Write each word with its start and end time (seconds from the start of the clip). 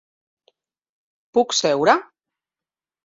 Puc 1.39 1.55
seure? 1.59 1.97